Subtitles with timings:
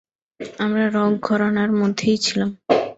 [0.57, 2.49] আমরা রক ঘরানার মধ্যেই ছিলাম।